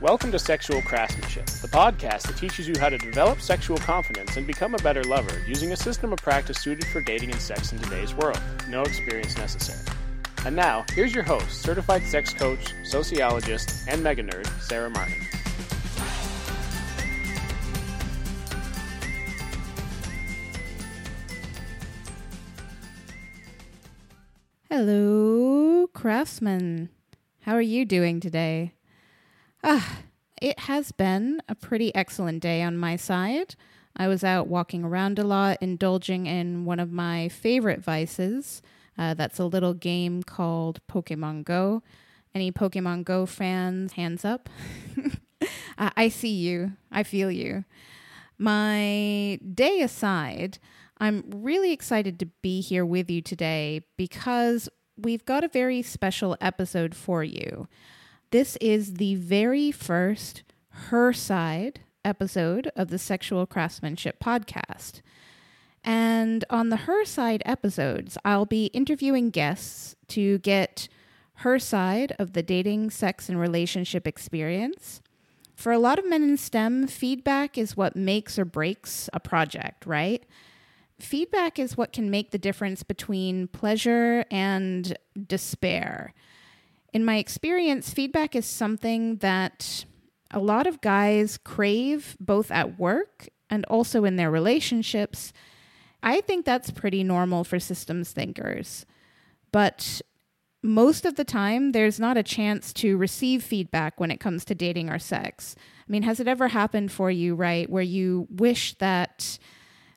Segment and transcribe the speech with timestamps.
[0.00, 4.44] Welcome to Sexual Craftsmanship, the podcast that teaches you how to develop sexual confidence and
[4.44, 7.78] become a better lover using a system of practice suited for dating and sex in
[7.78, 8.38] today's world.
[8.68, 9.78] No experience necessary.
[10.44, 15.14] And now, here's your host, certified sex coach, sociologist, and mega nerd, Sarah Martin.
[24.68, 26.90] Hello, craftsman.
[27.42, 28.72] How are you doing today?
[29.66, 30.00] Ah,
[30.42, 33.54] it has been a pretty excellent day on my side.
[33.96, 38.60] I was out walking around a lot, indulging in one of my favorite vices.
[38.98, 41.82] Uh, that's a little game called Pokemon Go.
[42.34, 44.50] Any Pokemon Go fans, hands up.
[45.78, 46.72] uh, I see you.
[46.92, 47.64] I feel you.
[48.36, 50.58] My day aside,
[50.98, 54.68] I'm really excited to be here with you today because
[54.98, 57.66] we've got a very special episode for you.
[58.30, 65.00] This is the very first Her Side episode of the Sexual Craftsmanship podcast.
[65.84, 70.88] And on the Her Side episodes, I'll be interviewing guests to get
[71.38, 75.00] her side of the dating, sex, and relationship experience.
[75.54, 79.86] For a lot of men in STEM, feedback is what makes or breaks a project,
[79.86, 80.24] right?
[81.00, 84.96] feedback is what can make the difference between pleasure and
[85.26, 86.14] despair.
[86.94, 89.84] In my experience, feedback is something that
[90.30, 95.32] a lot of guys crave both at work and also in their relationships.
[96.04, 98.86] I think that's pretty normal for systems thinkers.
[99.50, 100.02] But
[100.62, 104.54] most of the time, there's not a chance to receive feedback when it comes to
[104.54, 105.56] dating or sex.
[105.58, 109.38] I mean, has it ever happened for you, right, where you wish that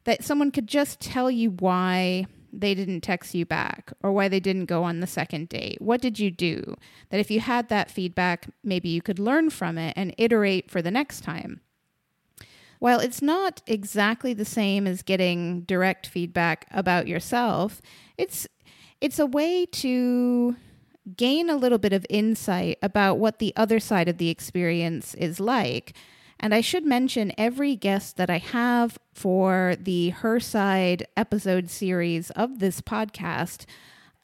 [0.06, 2.26] that someone could just tell you why
[2.60, 5.82] they didn't text you back or why they didn't go on the second date.
[5.82, 6.76] What did you do?
[7.10, 10.82] That if you had that feedback, maybe you could learn from it and iterate for
[10.82, 11.62] the next time.
[12.80, 17.82] While it's not exactly the same as getting direct feedback about yourself,
[18.18, 18.48] it's
[19.02, 20.56] it's a way to
[21.16, 25.40] gain a little bit of insight about what the other side of the experience is
[25.40, 25.94] like
[26.40, 32.30] and I should mention every guest that I have for the Her Side episode series
[32.32, 33.66] of this podcast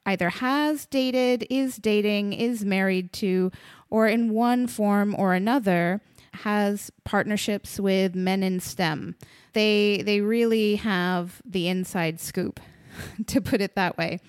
[0.05, 3.51] either has dated, is dating, is married to,
[3.89, 6.01] or in one form or another
[6.33, 9.15] has partnerships with men in STEM.
[9.53, 12.59] They they really have the inside scoop,
[13.27, 14.19] to put it that way.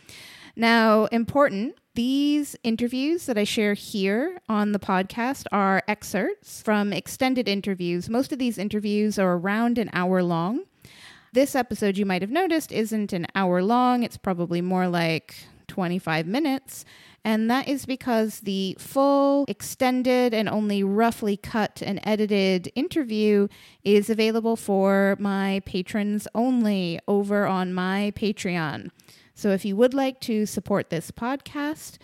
[0.57, 7.49] Now, important these interviews that I share here on the podcast are excerpts from extended
[7.49, 8.09] interviews.
[8.09, 10.65] Most of these interviews are around an hour long.
[11.33, 14.05] This episode, you might have noticed, isn't an hour long.
[14.05, 15.35] It's probably more like
[15.67, 16.85] 25 minutes.
[17.25, 23.49] And that is because the full, extended, and only roughly cut and edited interview
[23.83, 28.91] is available for my patrons only over on my Patreon.
[29.35, 31.99] So if you would like to support this podcast,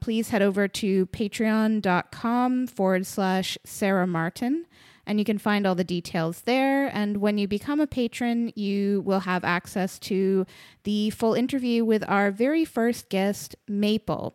[0.00, 4.66] please head over to patreon.com forward slash Sarah Martin.
[5.06, 6.86] And you can find all the details there.
[6.86, 10.46] And when you become a patron, you will have access to
[10.84, 14.34] the full interview with our very first guest, Maple.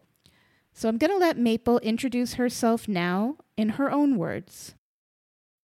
[0.74, 4.76] So I'm going to let Maple introduce herself now in her own words.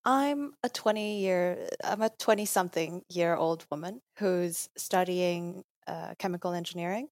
[0.03, 6.53] I'm a 20 year, I'm a 20 something year old woman who's studying uh, chemical
[6.53, 7.07] engineering,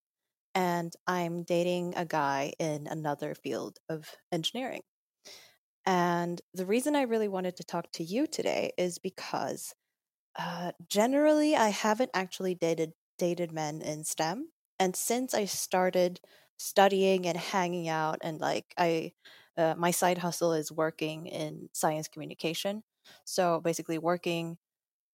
[0.55, 4.83] and I'm dating a guy in another field of engineering.
[5.85, 9.75] And the reason I really wanted to talk to you today is because
[10.37, 16.21] uh, generally I haven't actually dated dated men in STEM, and since I started
[16.57, 19.13] studying and hanging out, and like I,
[19.57, 22.83] uh, my side hustle is working in science communication.
[23.25, 24.57] So basically, working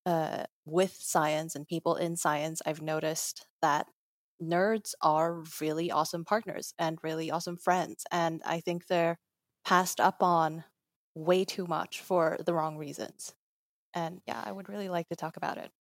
[0.05, 3.87] uh, with science and people in science, I've noticed that
[4.41, 8.05] nerds are really awesome partners and really awesome friends.
[8.11, 9.19] And I think they're
[9.65, 10.63] passed up on
[11.15, 13.35] way too much for the wrong reasons.
[13.93, 15.71] And yeah, I would really like to talk about it.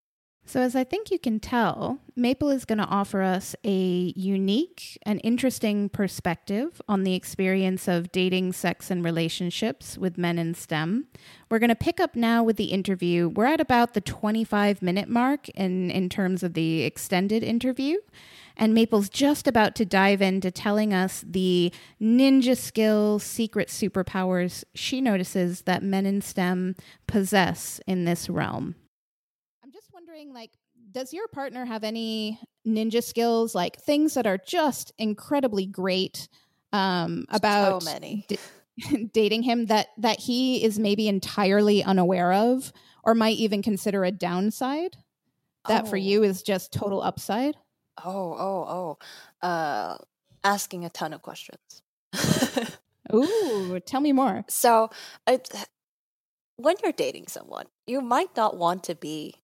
[0.49, 4.97] So, as I think you can tell, Maple is going to offer us a unique
[5.03, 11.07] and interesting perspective on the experience of dating, sex, and relationships with men in STEM.
[11.51, 13.29] We're going to pick up now with the interview.
[13.29, 17.99] We're at about the 25 minute mark in, in terms of the extended interview.
[18.57, 25.03] And Maple's just about to dive into telling us the ninja skills, secret superpowers she
[25.03, 26.75] notices that men in STEM
[27.07, 28.77] possess in this realm
[30.19, 30.51] wondering like
[30.91, 36.29] does your partner have any ninja skills like things that are just incredibly great
[36.73, 42.73] um about so many d- dating him that that he is maybe entirely unaware of
[43.05, 44.97] or might even consider a downside
[45.69, 45.87] that oh.
[45.87, 47.55] for you is just total upside?
[48.05, 48.99] Oh, oh,
[49.43, 49.47] oh.
[49.47, 49.99] Uh
[50.45, 51.83] asking a ton of questions.
[53.15, 54.45] Ooh, tell me more.
[54.49, 54.91] So,
[55.27, 55.51] it,
[56.57, 59.35] when you're dating someone, you might not want to be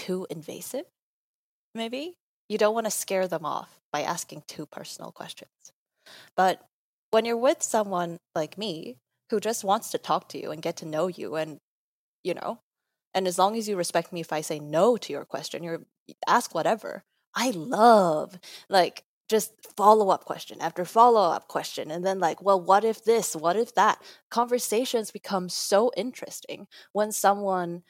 [0.00, 0.86] too invasive.
[1.74, 2.14] Maybe
[2.48, 5.50] you don't want to scare them off by asking too personal questions.
[6.36, 6.64] But
[7.10, 8.96] when you're with someone like me
[9.30, 11.58] who just wants to talk to you and get to know you and
[12.24, 12.60] you know,
[13.14, 15.82] and as long as you respect me if I say no to your question, you're
[16.26, 17.02] ask whatever.
[17.34, 18.38] I love
[18.68, 23.04] like just follow up question after follow up question and then like well what if
[23.04, 27.84] this what if that conversations become so interesting when someone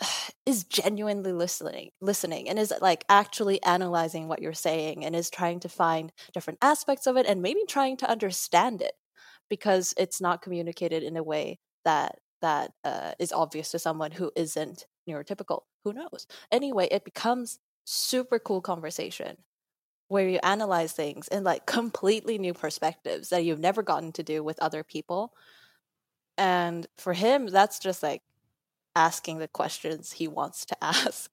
[0.46, 5.60] is genuinely listening listening and is like actually analyzing what you're saying and is trying
[5.60, 8.92] to find different aspects of it and maybe trying to understand it
[9.50, 14.30] because it's not communicated in a way that that uh, is obvious to someone who
[14.36, 19.36] isn't neurotypical who knows anyway it becomes super cool conversation
[20.08, 24.42] where you analyze things in like completely new perspectives that you've never gotten to do
[24.42, 25.32] with other people.
[26.36, 28.22] And for him, that's just like
[28.94, 31.30] asking the questions he wants to ask.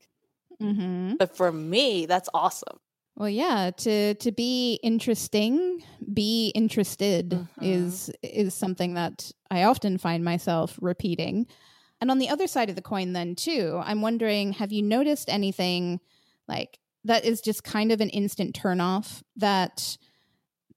[0.62, 1.16] Mm-hmm.
[1.16, 2.80] But for me, that's awesome.
[3.18, 7.63] Well, yeah, to to be interesting, be interested mm-hmm.
[7.63, 11.48] is is something that I often find myself repeating.
[12.02, 15.30] And on the other side of the coin then too, I'm wondering have you noticed
[15.30, 16.01] anything
[16.48, 19.98] like that is just kind of an instant turnoff that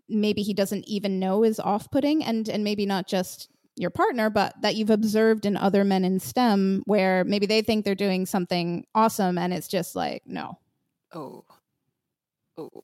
[0.09, 3.49] maybe he doesn't even know is off-putting and and maybe not just
[3.79, 7.85] your partner but that you've observed in other men in STEM where maybe they think
[7.85, 10.59] they're doing something awesome and it's just like no.
[11.15, 11.45] Oh.
[12.57, 12.83] Oh.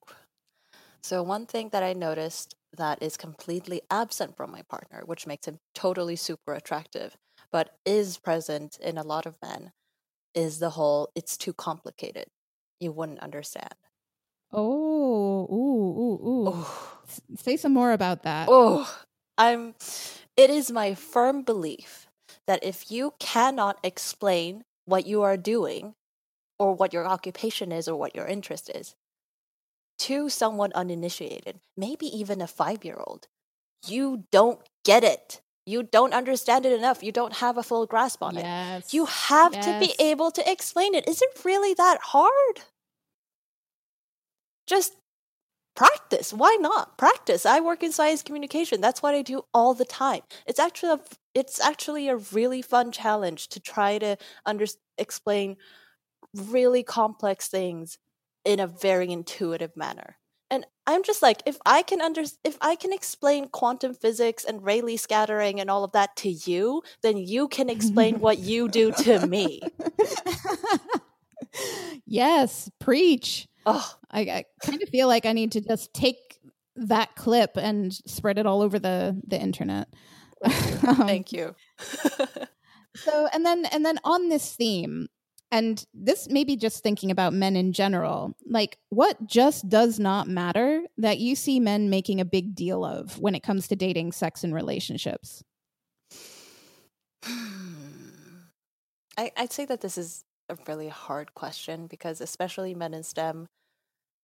[1.02, 5.46] So one thing that I noticed that is completely absent from my partner, which makes
[5.46, 7.16] him totally super attractive,
[7.52, 9.72] but is present in a lot of men,
[10.34, 12.26] is the whole it's too complicated
[12.80, 13.74] you wouldn't understand.
[14.52, 16.48] Oh, ooh, ooh, ooh.
[16.48, 17.00] Oh.
[17.36, 18.48] Say some more about that.
[18.50, 18.90] Oh,
[19.36, 19.74] I'm.
[20.36, 22.06] It is my firm belief
[22.46, 25.94] that if you cannot explain what you are doing,
[26.58, 28.94] or what your occupation is, or what your interest is,
[30.00, 33.26] to someone uninitiated, maybe even a five year old,
[33.86, 35.40] you don't get it.
[35.66, 37.02] You don't understand it enough.
[37.02, 38.86] You don't have a full grasp on yes.
[38.86, 38.94] it.
[38.94, 39.64] You have yes.
[39.64, 41.08] to be able to explain it.
[41.08, 42.60] Is it really that hard?
[44.66, 44.94] just
[45.74, 46.32] practice.
[46.32, 47.44] Why not practice?
[47.46, 48.80] I work in science communication.
[48.80, 50.22] That's what I do all the time.
[50.46, 51.00] It's actually a,
[51.34, 54.16] it's actually a really fun challenge to try to
[54.46, 54.66] under,
[54.98, 55.56] explain
[56.34, 57.98] really complex things
[58.44, 60.16] in a very intuitive manner.
[60.50, 64.64] And I'm just like, if I can under, if I can explain quantum physics and
[64.64, 68.92] Rayleigh scattering and all of that to you, then you can explain what you do
[68.92, 69.60] to me.
[72.06, 73.48] yes, preach.
[73.66, 76.40] Oh, I, I kind of feel like I need to just take
[76.76, 79.88] that clip and spread it all over the the internet.
[80.44, 81.54] um, Thank you.
[82.96, 85.08] so, and then and then on this theme,
[85.50, 90.82] and this maybe just thinking about men in general, like what just does not matter
[90.98, 94.44] that you see men making a big deal of when it comes to dating, sex,
[94.44, 95.42] and relationships.
[99.16, 103.48] I, I'd say that this is a really hard question because especially men in STEM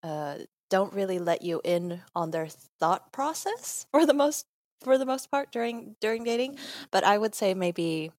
[0.03, 0.39] uh,
[0.71, 4.47] don't really let you in on their thought process for the most
[4.83, 6.57] for the most part during during dating.
[6.91, 8.13] But I would say maybe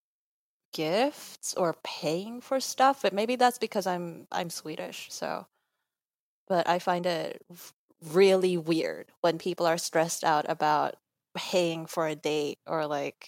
[0.74, 3.02] gifts or paying for stuff.
[3.04, 5.48] But maybe that's because I'm I'm Swedish, so.
[6.48, 7.42] But I find it
[8.14, 10.96] really weird when people are stressed out about
[11.36, 13.28] paying for a date or like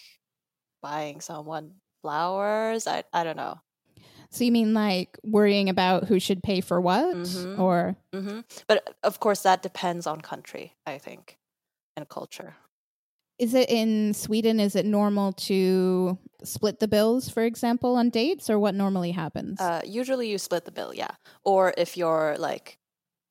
[0.82, 2.86] buying someone flowers.
[2.86, 3.60] I I don't know.
[4.34, 7.62] So you mean like worrying about who should pay for what, mm-hmm.
[7.62, 7.94] or?
[8.12, 8.40] Mm-hmm.
[8.66, 11.38] But of course, that depends on country, I think,
[11.96, 12.56] and culture.
[13.38, 14.58] Is it in Sweden?
[14.58, 19.60] Is it normal to split the bills, for example, on dates, or what normally happens?
[19.60, 21.12] Uh, usually, you split the bill, yeah.
[21.44, 22.78] Or if you're like,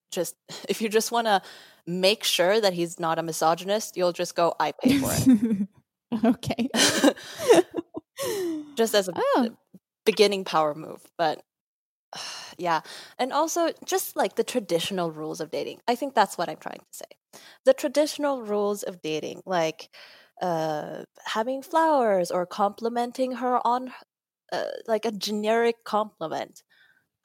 [0.10, 0.38] just
[0.69, 1.41] if you just want to
[1.86, 5.67] make sure that he's not a misogynist, you'll just go, "I pay for it."
[6.24, 6.69] okay.
[8.75, 9.50] just as a oh
[10.05, 11.43] beginning power move, but
[12.57, 12.81] yeah.
[13.17, 15.81] And also just like the traditional rules of dating.
[15.88, 17.41] I think that's what I'm trying to say.
[17.65, 19.89] The traditional rules of dating, like
[20.41, 23.93] uh, having flowers or complimenting her on
[24.51, 26.63] uh, like a generic compliment.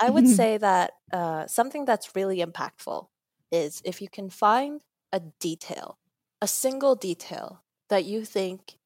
[0.00, 3.08] I would say that uh, something that's really impactful
[3.52, 4.82] is if you can find
[5.12, 5.99] a detail,
[6.40, 8.78] a single detail that you think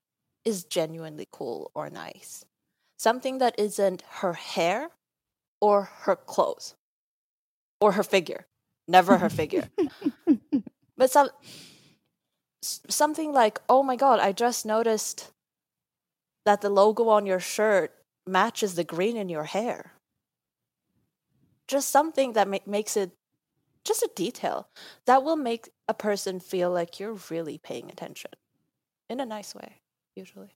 [0.45, 2.45] is genuinely cool or nice.
[3.03, 4.91] Something that isn't her hair
[5.61, 6.77] or her clothes
[7.81, 8.47] or her figure.
[8.87, 9.69] Never her figure.
[10.97, 11.29] but some
[12.63, 15.33] something like, "Oh my god, I just noticed
[16.47, 17.93] that the logo on your shirt
[18.25, 19.95] matches the green in your hair."
[21.67, 23.11] Just something that ma- makes it
[23.83, 24.69] just a detail
[25.07, 28.31] that will make a person feel like you're really paying attention
[29.11, 29.83] in a nice way,
[30.15, 30.55] usually.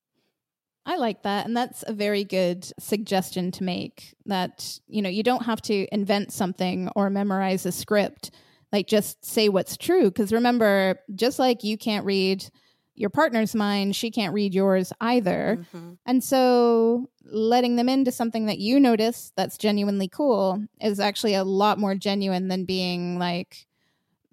[0.87, 1.47] I like that.
[1.47, 5.87] And that's a very good suggestion to make that, you know, you don't have to
[5.93, 8.31] invent something or memorize a script.
[8.73, 10.05] Like just say what's true.
[10.05, 12.49] Because remember, just like you can't read
[12.95, 15.59] your partner's mind, she can't read yours either.
[15.61, 15.95] Mm-hmm.
[16.07, 21.45] And so letting them into something that you notice that's genuinely cool is actually a
[21.45, 23.67] lot more genuine than being like,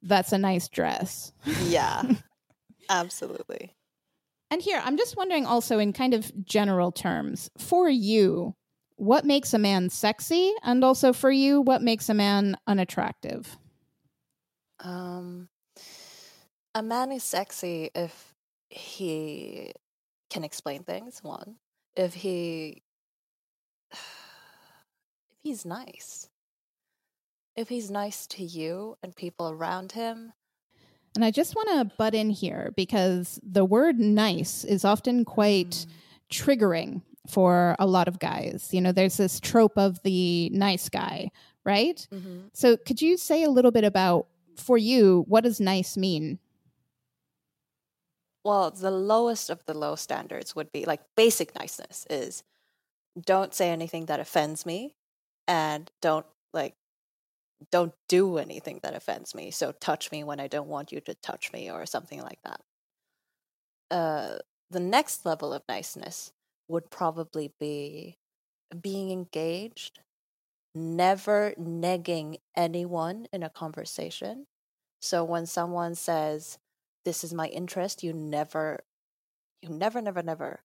[0.03, 1.33] that's a nice dress.
[1.63, 2.03] Yeah,
[2.89, 3.73] absolutely.
[4.53, 8.53] And here, I'm just wondering also, in kind of general terms, for you,
[8.97, 10.53] what makes a man sexy?
[10.61, 13.57] And also for you, what makes a man unattractive?
[14.79, 15.49] Um,
[16.75, 18.35] a man is sexy if
[18.69, 19.71] he
[20.29, 21.55] can explain things, one.
[21.95, 22.83] If he
[23.91, 23.97] if
[25.41, 26.29] he's nice.
[27.55, 30.33] If he's nice to you and people around him,
[31.15, 35.85] and I just want to butt in here because the word nice is often quite
[36.31, 38.69] triggering for a lot of guys.
[38.71, 41.29] You know, there's this trope of the nice guy,
[41.63, 42.05] right?
[42.11, 42.47] Mm-hmm.
[42.53, 44.27] So, could you say a little bit about,
[44.57, 46.39] for you, what does nice mean?
[48.43, 52.43] Well, the lowest of the low standards would be like basic niceness is
[53.19, 54.95] don't say anything that offends me
[55.47, 56.75] and don't like
[57.71, 59.51] don't do anything that offends me.
[59.51, 62.61] So touch me when I don't want you to touch me or something like that.
[63.91, 64.37] Uh,
[64.69, 66.31] the next level of niceness
[66.67, 68.17] would probably be
[68.81, 69.99] being engaged,
[70.73, 74.47] never negging anyone in a conversation.
[75.01, 76.57] So when someone says,
[77.05, 78.83] This is my interest, you never,
[79.61, 80.61] you never, never, never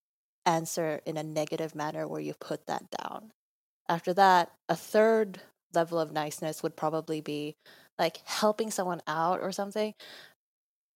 [0.47, 3.33] answer in a negative manner where you put that down.
[3.88, 5.40] After that, a third
[5.75, 7.57] level of niceness would probably be
[7.99, 9.95] like helping someone out or something.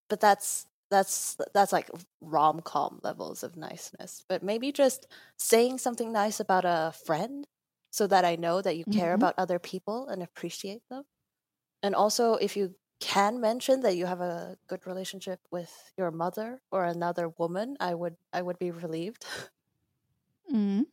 [0.09, 4.25] But that's that's that's like rom-com levels of niceness.
[4.29, 5.07] But maybe just
[5.38, 7.47] saying something nice about a friend
[7.91, 9.23] so that I know that you care mm-hmm.
[9.23, 11.05] about other people and appreciate them.
[11.83, 16.61] And also if you can mention that you have a good relationship with your mother
[16.71, 19.25] or another woman, I would I would be relieved.
[20.52, 20.85] Mm.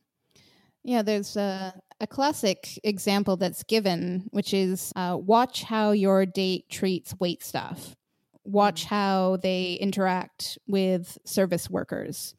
[0.82, 6.68] Yeah, there's a, a classic example that's given, which is uh, watch how your date
[6.70, 7.94] treats wait staff,
[8.44, 8.88] watch mm.
[8.88, 12.34] how they interact with service workers.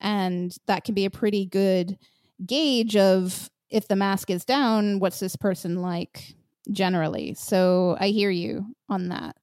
[0.00, 1.96] And that can be a pretty good
[2.44, 6.34] gauge of if the mask is down, what's this person like
[6.70, 7.34] generally?
[7.34, 9.36] So I hear you on that.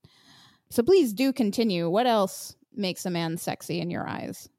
[0.69, 1.89] So please do continue.
[1.89, 4.49] What else makes a man sexy in your eyes?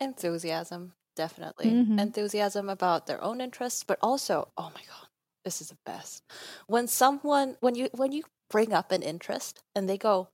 [0.00, 1.98] Enthusiasm definitely mm-hmm.
[1.98, 5.06] enthusiasm about their own interests but also oh my god
[5.44, 6.22] this is the best
[6.66, 10.28] when someone when you when you bring up an interest and they go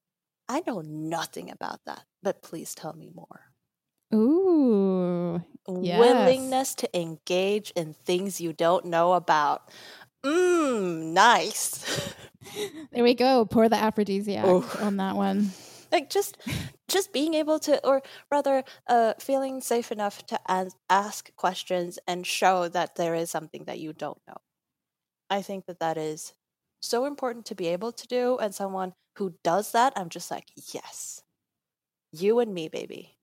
[0.49, 3.41] i know nothing about that but please tell me more
[4.15, 5.43] ooh
[5.83, 5.99] yes.
[5.99, 9.69] willingness to engage in things you don't know about
[10.25, 12.15] mmm nice
[12.93, 14.65] there we go pour the aphrodisiac Ooh.
[14.81, 15.51] on that one
[15.97, 16.37] like just
[16.89, 22.27] just being able to or rather uh feeling safe enough to as- ask questions and
[22.27, 24.37] show that there is something that you don't know.
[25.31, 26.35] I think that that is
[26.81, 30.49] so important to be able to do and someone who does that i'm just like
[30.73, 31.23] yes.
[32.13, 33.19] You and me baby.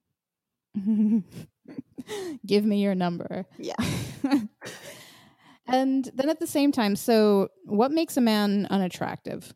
[2.45, 3.45] Give me your number.
[3.57, 3.81] Yeah.
[5.65, 9.53] And then at the same time so what makes a man unattractive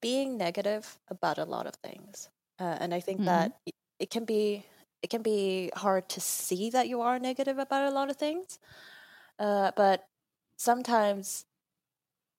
[0.00, 2.28] being negative about a lot of things.
[2.58, 3.26] Uh, and I think mm-hmm.
[3.26, 3.52] that
[3.98, 4.64] it can be
[5.02, 8.58] it can be hard to see that you are negative about a lot of things.
[9.38, 10.06] Uh, but
[10.56, 11.44] sometimes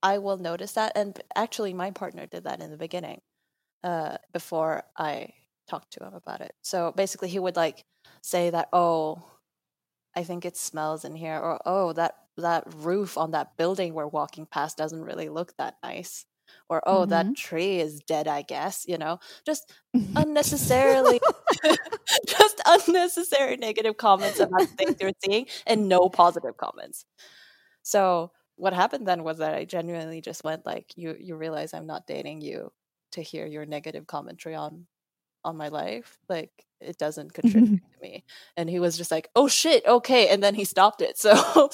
[0.02, 3.22] I will notice that, and actually, my partner did that in the beginning
[3.84, 5.34] uh, before I
[5.68, 6.54] talked to him about it.
[6.62, 7.84] So basically, he would like
[8.22, 9.24] say that, "Oh,
[10.16, 14.08] I think it smells in here," or "Oh, that that roof on that building we're
[14.08, 16.26] walking past doesn't really look that nice."
[16.70, 17.10] Or oh mm-hmm.
[17.12, 19.74] that tree is dead i guess you know just
[20.16, 21.20] unnecessarily
[22.28, 27.06] just unnecessary negative comments about things you're seeing and no positive comments
[27.82, 31.88] so what happened then was that i genuinely just went like you you realize i'm
[31.88, 32.72] not dating you
[33.12, 34.86] to hear your negative commentary on
[35.46, 38.24] on my life, like it doesn't contribute to me.
[38.58, 41.18] And he was just like, "Oh shit, okay," and then he stopped it.
[41.24, 41.70] So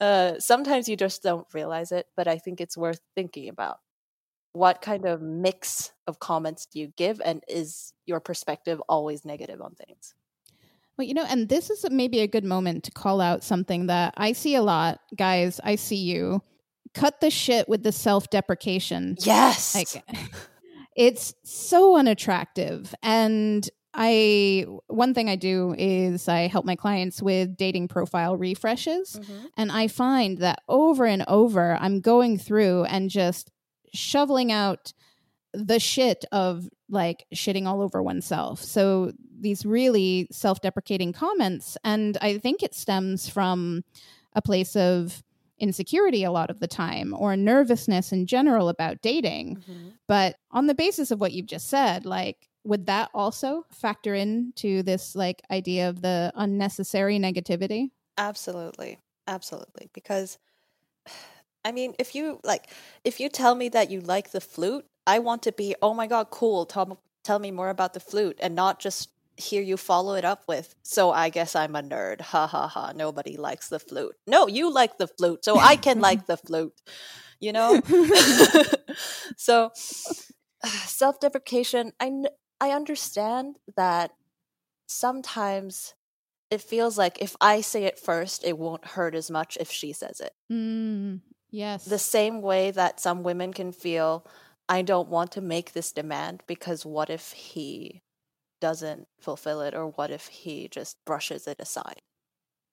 [0.00, 3.78] uh, sometimes you just don't realize it, but I think it's worth thinking about.
[4.52, 9.60] What kind of mix of comments do you give, and is your perspective always negative
[9.60, 10.14] on things?
[10.98, 14.14] Well, you know, and this is maybe a good moment to call out something that
[14.16, 14.98] I see a lot.
[15.16, 16.42] Guys, I see you.
[16.92, 19.16] Cut the shit with the self deprecation.
[19.20, 19.76] Yes.
[19.76, 20.04] Like,
[20.96, 22.92] it's so unattractive.
[23.00, 29.20] And I, one thing I do is I help my clients with dating profile refreshes.
[29.20, 29.46] Mm-hmm.
[29.56, 33.52] And I find that over and over, I'm going through and just
[33.92, 34.92] shoveling out
[35.52, 38.62] the shit of like shitting all over oneself.
[38.62, 41.76] So these really self deprecating comments.
[41.84, 43.84] And I think it stems from
[44.34, 45.22] a place of
[45.58, 49.56] insecurity a lot of the time or nervousness in general about dating.
[49.56, 49.88] Mm-hmm.
[50.06, 54.82] But on the basis of what you've just said, like, would that also factor into
[54.82, 57.90] this like idea of the unnecessary negativity?
[58.16, 58.98] Absolutely.
[59.26, 59.90] Absolutely.
[59.92, 60.38] Because
[61.68, 62.70] I mean, if you like
[63.04, 66.06] if you tell me that you like the flute, I want to be, "Oh my
[66.06, 66.64] god, cool.
[66.64, 70.44] Tell tell me more about the flute," and not just hear you follow it up
[70.48, 72.92] with, "So I guess I'm a nerd." Ha ha ha.
[72.96, 74.16] Nobody likes the flute.
[74.26, 76.80] No, you like the flute, so I can like the flute.
[77.38, 77.82] You know?
[79.36, 79.70] so
[80.64, 82.10] self-deprecation, I
[82.62, 84.12] I understand that
[84.86, 85.94] sometimes
[86.50, 89.92] it feels like if I say it first, it won't hurt as much if she
[89.92, 90.32] says it.
[90.50, 91.20] Mm,
[91.50, 91.84] yes.
[91.86, 94.26] The same way that some women can feel,
[94.68, 98.02] I don't want to make this demand because what if he
[98.60, 102.02] doesn't fulfill it or what if he just brushes it aside?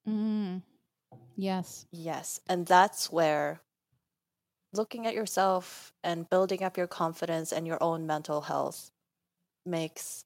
[0.08, 0.62] Mm,
[1.36, 1.88] yes.
[1.92, 2.40] Yes.
[2.48, 3.62] And that's where
[4.74, 8.92] looking at yourself and building up your confidence and your own mental health
[9.66, 10.26] makes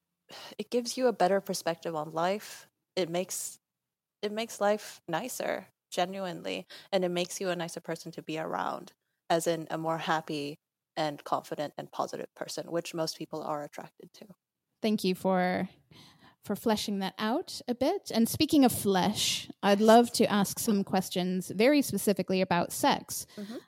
[0.58, 2.68] it gives you a better perspective on life.
[2.96, 3.60] It makes
[4.22, 8.94] it makes life nicer, genuinely, and it makes you a nicer person to be around,
[9.30, 10.60] as in a more happy
[10.98, 14.28] and confident and positive person, which most people are attracted to.
[14.82, 15.68] Thank you for
[16.44, 18.12] for fleshing that out a bit.
[18.14, 23.28] And speaking of flesh, I'd love to ask some questions very specifically about sex.
[23.38, 23.60] Mhm.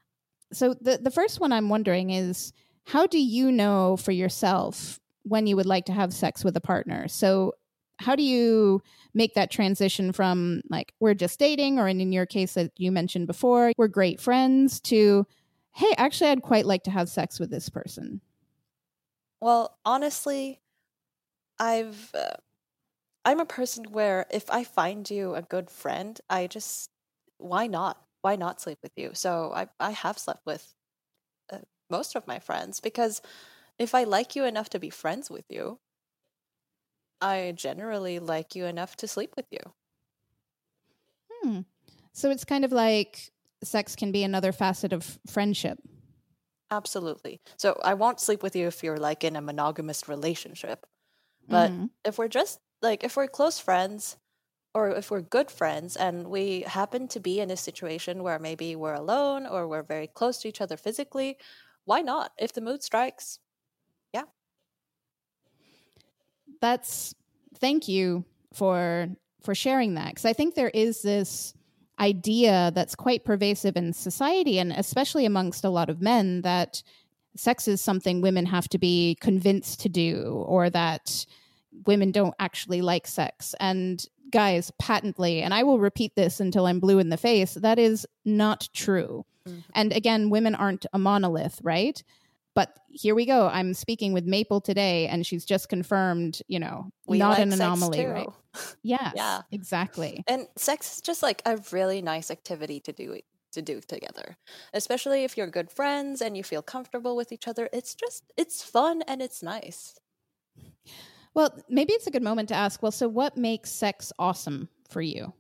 [0.54, 2.54] So the the first one I'm wondering is
[2.88, 6.62] how do you know for yourself when you would like to have sex with a
[6.62, 7.08] partner?
[7.08, 7.54] So
[8.02, 8.82] how do you
[9.14, 13.28] make that transition from like we're just dating or in your case that you mentioned
[13.28, 15.26] before, we're great friends to
[15.74, 18.22] hey, actually I'd quite like to have sex with this person.
[19.40, 20.60] Well, honestly,
[21.60, 22.38] I've uh,
[23.26, 26.90] I'm a person where if I find you a good friend, I just
[27.38, 28.02] why not?
[28.22, 29.12] Why not sleep with you?
[29.14, 30.74] So I I have slept with
[31.52, 31.60] uh,
[31.90, 33.22] most of my friends because
[33.80, 35.80] if I like you enough to be friends with you,
[37.22, 39.76] I generally like you enough to sleep with you.
[41.44, 41.62] Hmm.
[42.14, 43.32] So it's kind of like
[43.64, 45.80] sex can be another facet of friendship.
[46.70, 47.42] Absolutely.
[47.58, 50.86] So I won't sleep with you if you're like in a monogamous relationship.
[51.50, 51.90] But Mhm.
[52.06, 54.18] if we're just like if we're close friends
[54.76, 58.76] or if we're good friends and we happen to be in a situation where maybe
[58.76, 61.40] we're alone or we're very close to each other physically,
[61.86, 62.34] why not?
[62.40, 63.40] If the mood strikes.
[66.62, 67.14] That's
[67.60, 69.08] thank you for
[69.44, 71.54] for sharing that because I think there is this
[72.00, 76.82] idea that's quite pervasive in society and especially amongst a lot of men that
[77.36, 81.26] sex is something women have to be convinced to do or that
[81.86, 86.80] women don't actually like sex and guys patently and I will repeat this until I'm
[86.80, 89.26] blue in the face that is not true.
[89.48, 89.64] Mhm.
[89.76, 92.02] And again women aren't a monolith, right?
[92.54, 93.48] But here we go.
[93.48, 97.54] I'm speaking with Maple today, and she's just confirmed, you know, We not like an
[97.54, 98.30] anomaly, right?
[98.84, 99.42] Yes, Yeah.
[99.52, 100.24] exactly.
[100.28, 103.20] And sex is just like a really nice activity to do
[103.54, 104.38] to do together.
[104.74, 107.70] Especially if you're good friends and you feel comfortable with each other.
[107.72, 110.00] It's just it's fun and it's nice.
[111.34, 112.82] Well, maybe it's a good moment to ask.
[112.84, 115.34] Well, so what makes sex awesome for you?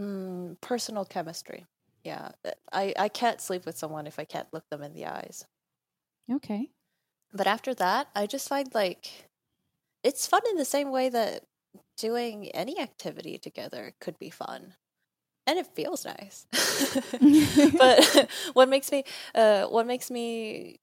[0.00, 1.66] Mm, personal chemistry.
[2.04, 2.30] Yeah.
[2.44, 5.46] uh, I, I can't sleep with someone if I can't look them in the eyes.
[6.30, 6.70] Okay.
[7.32, 9.28] But after that, I just find like
[10.02, 11.44] it's fun in the same way that
[11.96, 14.74] doing any activity together could be fun.
[15.46, 16.46] And it feels nice.
[17.78, 20.80] but what makes me uh what makes me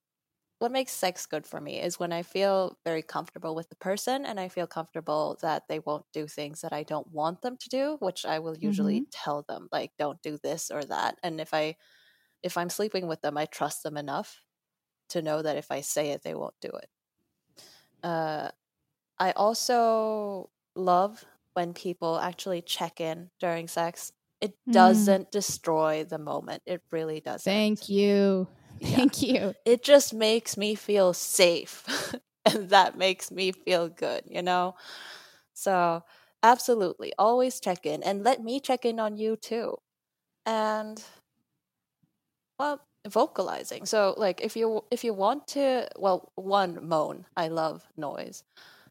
[0.59, 4.25] what makes sex good for me is when I feel very comfortable with the person
[4.25, 7.69] and I feel comfortable that they won't do things that I don't want them to
[7.69, 11.17] do, which I will usually tell them like don't do this or that.
[11.23, 11.77] And if I
[12.43, 14.43] if I'm sleeping with them, I trust them enough
[15.09, 16.89] to know that if I say it they won't do it.
[18.03, 18.51] Uh
[19.19, 24.13] I also love when people actually check in during sex.
[24.41, 25.09] It Mm.
[25.11, 26.63] doesn't destroy the moment.
[26.67, 27.65] It really doesn't.
[27.67, 28.47] Thank you.
[28.79, 28.97] Yeah.
[28.97, 29.53] Thank you.
[29.65, 31.83] It just makes me feel safe.
[32.45, 34.75] and that makes me feel good, you know?
[35.53, 36.03] So,
[36.43, 39.77] absolutely, always check in and let me check in on you too.
[40.45, 41.03] And
[42.57, 43.85] well, vocalizing.
[43.85, 47.25] So, like if you if you want to, well, one moan.
[47.37, 48.43] I love noise,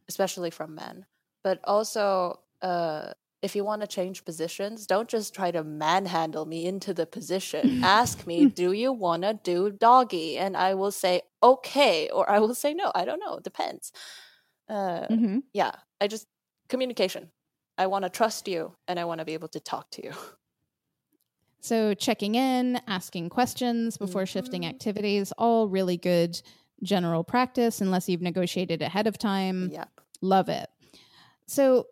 [0.09, 1.07] especially from men.
[1.45, 6.67] But also uh if you want to change positions, don't just try to manhandle me
[6.67, 7.81] into the position.
[7.85, 10.37] Ask me, do you want to do doggy?
[10.39, 12.09] And I will say, okay.
[12.11, 13.37] Or I will say, no, I don't know.
[13.37, 13.93] It depends.
[14.69, 16.27] Uh, hmm yeah, I just,
[16.69, 17.31] communication.
[17.79, 20.13] I want to trust you and I want to be able to talk to you.
[21.61, 24.69] So, checking in, asking questions before shifting Mhm.
[24.69, 26.41] activities, all really good
[26.83, 29.71] general practice, unless you've negotiated ahead of time.
[29.73, 30.01] Yep.
[30.21, 30.71] Love it.
[31.47, 31.87] So,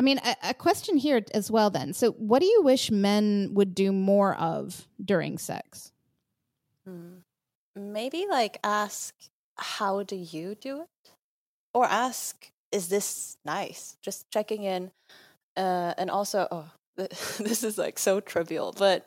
[0.00, 1.92] I mean, a, a question here as well then.
[1.92, 5.92] So, what do you wish men would do more of during sex?
[6.86, 7.18] Hmm.
[7.76, 9.14] Maybe like ask,
[9.58, 11.10] how do you do it?
[11.74, 13.98] Or ask, is this nice?
[14.00, 14.90] Just checking in.
[15.54, 19.06] Uh, and also, oh, this is like so trivial, but,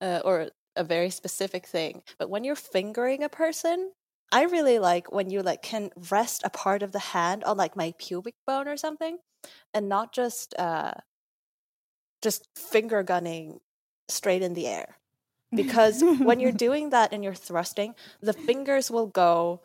[0.00, 2.02] uh, or a very specific thing.
[2.18, 3.92] But when you're fingering a person,
[4.32, 7.76] I really like when you like can rest a part of the hand on like
[7.76, 9.18] my pubic bone or something
[9.74, 10.92] and not just, uh,
[12.22, 13.60] just finger gunning
[14.08, 14.96] straight in the air
[15.56, 19.62] because when you're doing that and you're thrusting, the fingers will go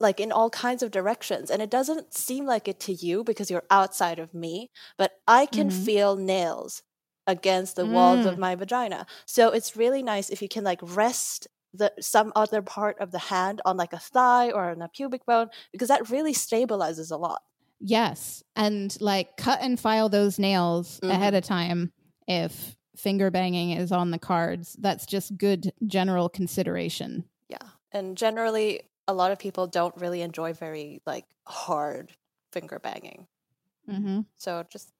[0.00, 3.50] like in all kinds of directions and it doesn't seem like it to you because
[3.50, 5.70] you're outside of me, but I can Mhm.
[5.70, 6.82] feel nails
[7.26, 8.38] against the walls of Mm.
[8.38, 9.06] my vagina.
[9.26, 13.18] So it's really nice if you can like rest the some other part of the
[13.18, 17.16] hand on like a thigh or on a pubic bone because that really stabilizes a
[17.16, 17.42] lot.
[17.80, 18.42] Yes.
[18.56, 21.38] And like cut and file those nails ahead Mhm.
[21.38, 21.92] of time
[22.28, 24.76] if finger banging is on the cards.
[24.78, 27.24] That's just good general consideration.
[27.48, 27.68] Yeah.
[27.92, 32.12] And generally a lot of people don't really enjoy very like hard
[32.52, 33.26] finger banging.
[33.90, 34.20] Mm-hmm.
[34.36, 34.92] So just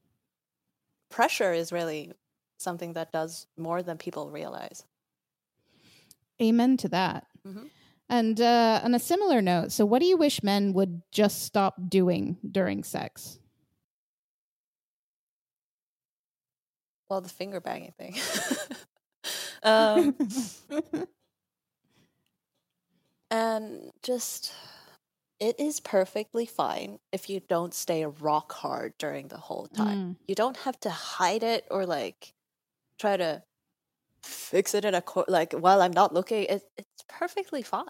[1.09, 2.13] pressure is really
[2.59, 4.85] something that does more than people realize.
[6.43, 7.27] Amen to that.
[7.47, 7.71] Mhm.
[8.09, 11.75] And uh, on a similar note, so what do you wish men would just stop
[11.89, 13.39] doing during sex?
[17.09, 18.17] Well, the finger banging thing.
[19.63, 20.15] um,
[23.31, 24.53] and just,
[25.41, 29.99] it is perfectly fine if you don't stay rock hard during the whole time.
[29.99, 30.17] Mm.
[30.29, 32.35] You don't have to hide it or like
[32.99, 33.43] try to
[34.25, 36.45] fix it in a cor- like while I'm not looking.
[36.45, 37.87] It, it's perfectly fine.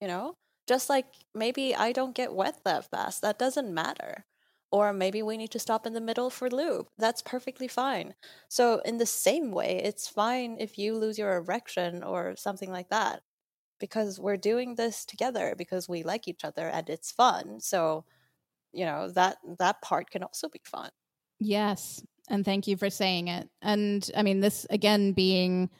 [0.00, 0.34] You know,
[0.66, 3.22] just like maybe I don't get wet that fast.
[3.22, 4.26] That doesn't matter.
[4.72, 6.88] Or maybe we need to stop in the middle for lube.
[6.98, 8.14] That's perfectly fine.
[8.50, 12.88] So, in the same way, it's fine if you lose your erection or something like
[12.90, 13.22] that
[13.80, 17.60] because we're doing this together because we like each other and it's fun.
[17.60, 18.06] So,
[18.72, 20.90] you know, that that part can also be fun.
[21.38, 22.02] Yes.
[22.28, 23.48] And thank you for saying it.
[23.62, 25.70] And I mean, this again being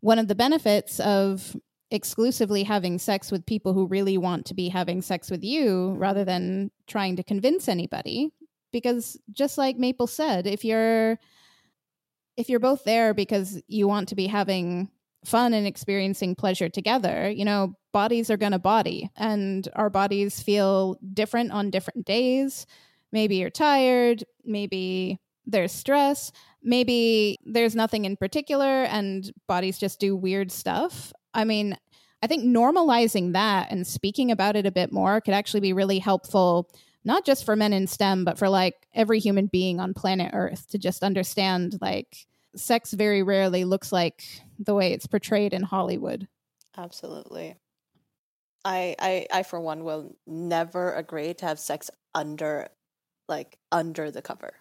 [0.00, 1.56] one of the benefits of
[1.90, 6.24] exclusively having sex with people who really want to be having sex with you rather
[6.24, 8.30] than trying to convince anybody.
[8.72, 11.18] Because just like Maple said, if you're
[12.36, 14.88] if you're both there because you want to be having
[15.24, 20.40] fun and experiencing pleasure together, you know, bodies are going to body and our bodies
[20.40, 22.66] feel different on different days.
[23.10, 26.30] Maybe you're tired, maybe there's stress,
[26.62, 31.12] maybe there's nothing in particular and bodies just do weird stuff.
[31.34, 31.76] I mean,
[32.22, 35.98] I think normalizing that and speaking about it a bit more could actually be really
[35.98, 36.70] helpful
[37.04, 40.68] not just for men in STEM, but for like every human being on planet Earth
[40.68, 44.24] to just understand like sex very rarely looks like
[44.58, 46.28] the way it's portrayed in Hollywood.
[46.76, 47.56] Absolutely.
[48.64, 52.68] I I I for one will never agree to have sex under
[53.28, 54.52] like under the cover.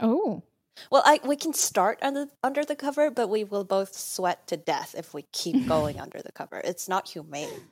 [0.00, 0.42] Oh.
[0.90, 4.56] Well, I we can start under under the cover, but we will both sweat to
[4.56, 6.60] death if we keep going under the cover.
[6.62, 7.68] It's not humane.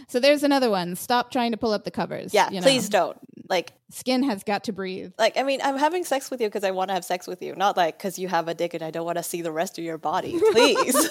[0.08, 0.96] so there's another one.
[0.96, 2.34] Stop trying to pull up the covers.
[2.34, 2.64] Yeah, you know.
[2.64, 3.18] please don't.
[3.50, 5.14] Like Skin has got to breathe.
[5.18, 7.42] like I mean, I'm having sex with you because I want to have sex with
[7.42, 9.52] you, not like because you have a dick and I don't want to see the
[9.52, 10.38] rest of your body.
[10.52, 11.10] Please.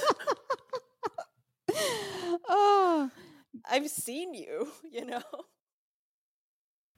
[2.48, 3.10] oh.
[3.68, 5.22] I've seen you, you know.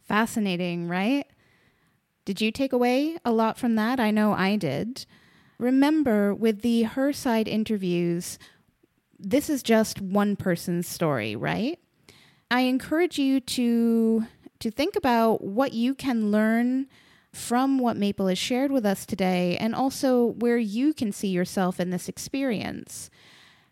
[0.03, 1.27] Fascinating, right?
[2.25, 3.99] Did you take away a lot from that?
[3.99, 5.07] I know I did.
[5.59, 8.39] Remember, with the Her Side interviews,
[9.19, 11.79] this is just one person's story, right?
[12.51, 14.27] I encourage you to
[14.61, 16.87] to think about what you can learn
[17.33, 21.81] from what Maple has shared with us today and also where you can see yourself
[21.81, 23.11] in this experience.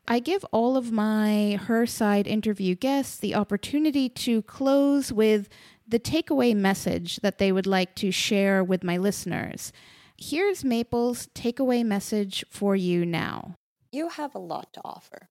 [0.09, 5.49] I give all of my Her Side interview guests the opportunity to close with
[5.91, 9.73] the takeaway message that they would like to share with my listeners.
[10.17, 13.57] Here's Maple's takeaway message for you now.
[13.91, 15.29] You have a lot to offer.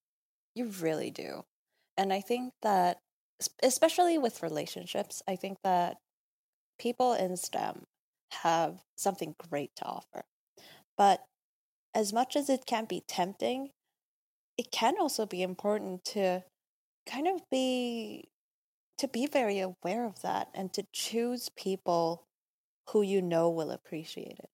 [0.55, 1.45] You really do.
[1.97, 2.99] And I think that,
[3.63, 5.97] especially with relationships, I think that
[6.77, 7.85] people in STEM
[8.43, 10.25] have something great to offer.
[10.97, 11.23] But
[11.95, 13.69] as much as it can be tempting,
[14.57, 16.43] it can also be important to
[17.05, 18.27] kind of be
[18.99, 22.27] to be very aware of that and to choose people
[22.89, 24.49] who you know will appreciate it.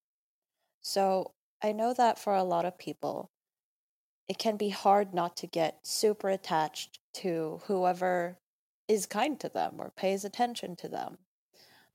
[0.81, 1.31] So,
[1.63, 3.31] I know that for a lot of people,
[4.27, 8.37] it can be hard not to get super attached to whoever
[8.87, 11.17] is kind to them or pays attention to them.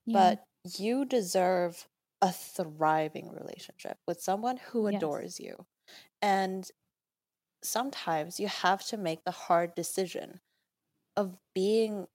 [0.07, 0.37] Yeah.
[0.65, 1.87] But you deserve
[2.23, 4.99] a thriving relationship with someone who yes.
[4.99, 5.67] adores you.
[6.21, 6.69] And
[7.63, 10.41] sometimes you have to make the hard decision
[11.17, 12.07] of being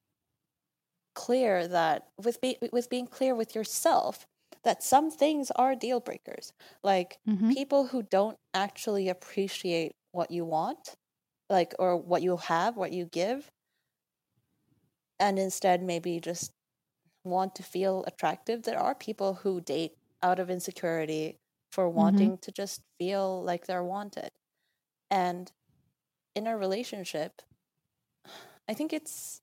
[1.15, 4.28] clear that with be, with being clear with yourself
[4.63, 6.51] that some things are deal breakers
[6.84, 7.51] like mm-hmm.
[7.51, 10.95] people who don't actually appreciate what you want
[11.49, 13.49] like or what you have what you give
[15.19, 16.51] and instead maybe just
[17.23, 21.39] want to feel attractive there are people who date out of insecurity
[21.71, 21.97] for mm-hmm.
[21.97, 22.41] wanting mm-hmm.
[22.41, 24.30] to just feel like they're wanted
[25.10, 25.51] and
[26.36, 27.41] in a relationship
[28.67, 29.41] i think it's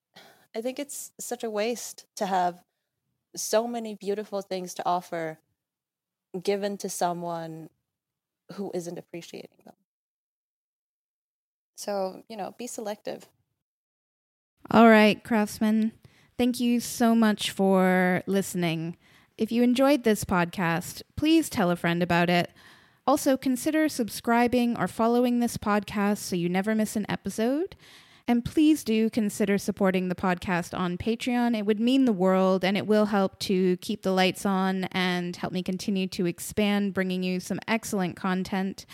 [0.54, 2.62] i think it's such a waste to have
[3.34, 5.38] so many beautiful things to offer
[6.42, 7.68] given to someone
[8.54, 9.74] who isn't appreciating them.
[11.76, 13.28] So you know be selective.
[14.70, 15.92] All right craftsman
[16.38, 18.96] thank you so much for listening.
[19.38, 22.50] If you enjoyed this podcast please tell a friend about it.
[23.04, 27.74] Also, consider subscribing or following this podcast so you never miss an episode.
[28.28, 31.56] And please do consider supporting the podcast on Patreon.
[31.56, 35.34] It would mean the world and it will help to keep the lights on and
[35.36, 38.86] help me continue to expand, bringing you some excellent content.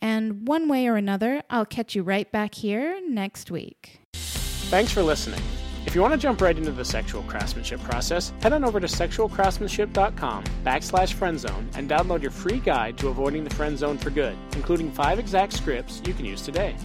[0.00, 4.00] And one way or another, I'll catch you right back here next week.
[4.14, 5.40] Thanks for listening.
[5.86, 8.86] If you want to jump right into the sexual craftsmanship process, head on over to
[8.86, 14.36] sexualcraftsmanship.com backslash friendzone and download your free guide to avoiding the friend zone for good,
[14.52, 16.76] including five exact scripts you can use today.